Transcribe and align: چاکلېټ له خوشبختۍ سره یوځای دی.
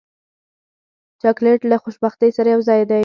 چاکلېټ 1.21 1.61
له 1.71 1.77
خوشبختۍ 1.83 2.29
سره 2.37 2.47
یوځای 2.55 2.81
دی. 2.89 2.99